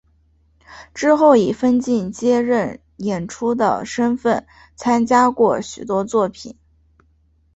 [0.95, 6.57] 之后以分镜兼任演出的身分参加过许多作品。